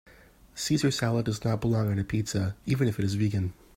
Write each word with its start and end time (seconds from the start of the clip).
Caesar 0.55 0.89
salad 0.91 1.25
does 1.25 1.43
not 1.45 1.61
belong 1.61 1.87
on 1.91 1.99
a 1.99 2.03
pizza 2.03 2.55
even 2.65 2.87
if 2.87 2.97
it 2.97 3.05
is 3.05 3.13
vegan. 3.13 3.53